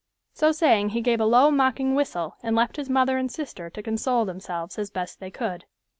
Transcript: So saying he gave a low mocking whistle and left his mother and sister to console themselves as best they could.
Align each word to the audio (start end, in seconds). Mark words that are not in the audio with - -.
So 0.33 0.51
saying 0.51 0.89
he 0.89 1.01
gave 1.01 1.21
a 1.21 1.25
low 1.27 1.51
mocking 1.51 1.93
whistle 1.93 2.35
and 2.41 2.55
left 2.55 2.77
his 2.77 2.89
mother 2.89 3.19
and 3.19 3.31
sister 3.31 3.69
to 3.69 3.83
console 3.83 4.25
themselves 4.25 4.79
as 4.79 4.89
best 4.89 5.19
they 5.19 5.29
could. 5.29 5.65